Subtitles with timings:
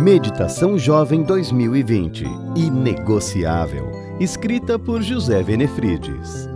[0.00, 2.24] Meditação Jovem 2020
[2.56, 6.48] Inegociável, escrita por José Venefrides.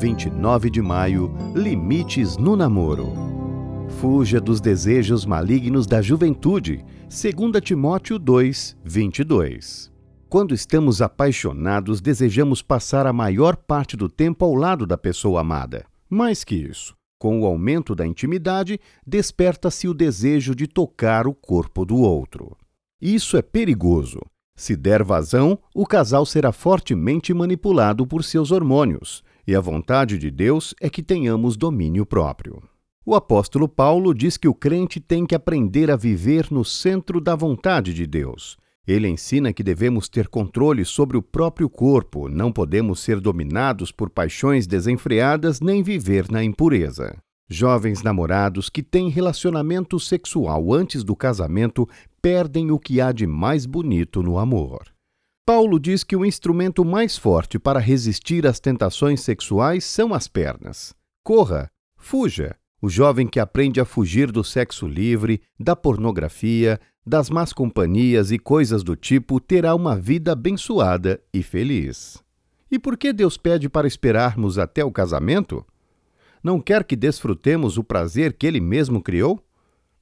[0.00, 3.12] 29 de maio Limites no namoro.
[4.00, 6.82] Fuja dos desejos malignos da juventude.
[7.02, 9.92] 2 Timóteo 2, 22.
[10.30, 15.84] Quando estamos apaixonados, desejamos passar a maior parte do tempo ao lado da pessoa amada.
[16.08, 21.84] Mais que isso, com o aumento da intimidade, desperta-se o desejo de tocar o corpo
[21.84, 22.56] do outro.
[23.00, 24.20] Isso é perigoso.
[24.56, 30.30] Se der vazão, o casal será fortemente manipulado por seus hormônios, e a vontade de
[30.30, 32.62] Deus é que tenhamos domínio próprio.
[33.04, 37.36] O apóstolo Paulo diz que o crente tem que aprender a viver no centro da
[37.36, 38.56] vontade de Deus.
[38.86, 44.08] Ele ensina que devemos ter controle sobre o próprio corpo, não podemos ser dominados por
[44.08, 47.16] paixões desenfreadas nem viver na impureza.
[47.48, 51.88] Jovens namorados que têm relacionamento sexual antes do casamento
[52.20, 54.92] perdem o que há de mais bonito no amor.
[55.46, 60.92] Paulo diz que o instrumento mais forte para resistir às tentações sexuais são as pernas.
[61.22, 62.56] Corra, fuja.
[62.82, 68.38] O jovem que aprende a fugir do sexo livre, da pornografia, das más companhias e
[68.38, 72.20] coisas do tipo terá uma vida abençoada e feliz.
[72.68, 75.64] E por que Deus pede para esperarmos até o casamento?
[76.46, 79.44] Não quer que desfrutemos o prazer que Ele mesmo criou?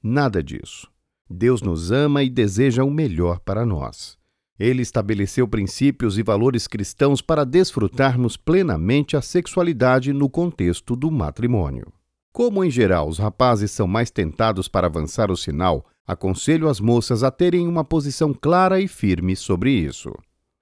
[0.03, 0.87] Nada disso.
[1.27, 4.15] Deus nos ama e deseja o melhor para nós.
[4.59, 11.91] Ele estabeleceu princípios e valores cristãos para desfrutarmos plenamente a sexualidade no contexto do matrimônio.
[12.31, 17.23] Como, em geral, os rapazes são mais tentados para avançar o sinal, aconselho as moças
[17.23, 20.13] a terem uma posição clara e firme sobre isso.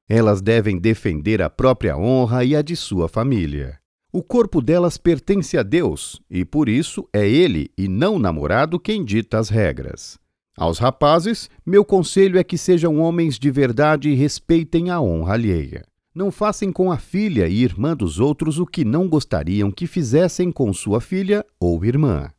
[0.08, 3.83] Elas devem defender a própria honra e a de sua família.
[4.16, 8.80] O corpo delas pertence a Deus e, por isso, é ele e não o namorado
[8.80, 10.20] quem dita as regras.
[10.55, 15.83] Aos rapazes, meu conselho é que sejam homens de verdade e respeitem a honra alheia.
[16.14, 20.52] Não façam com a filha e irmã dos outros o que não gostariam que fizessem
[20.52, 22.30] com sua filha ou irmã.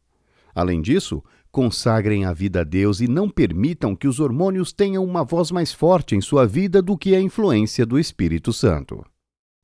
[0.54, 5.24] Além disso, consagrem a vida a Deus e não permitam que os hormônios tenham uma
[5.24, 9.04] voz mais forte em sua vida do que a influência do Espírito Santo.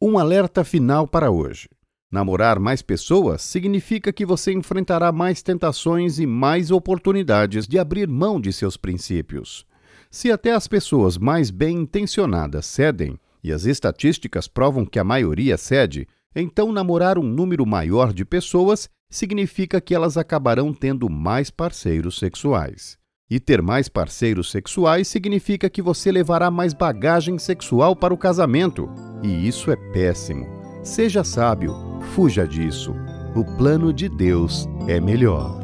[0.02, 1.68] Um alerta final para hoje.
[2.12, 8.41] Namorar mais pessoas significa que você enfrentará mais tentações e mais oportunidades de abrir mão
[8.41, 9.65] de seus princípios.
[10.10, 15.56] Se até as pessoas mais bem intencionadas cedem, e as estatísticas provam que a maioria
[15.56, 22.19] cede, então namorar um número maior de pessoas significa que elas acabarão tendo mais parceiros
[22.19, 22.98] sexuais.
[23.31, 28.91] E ter mais parceiros sexuais significa que você levará mais bagagem sexual para o casamento,
[29.22, 30.44] e isso é péssimo.
[30.82, 32.94] Seja sábio, fuja disso.
[33.34, 35.59] O plano de Deus é melhor.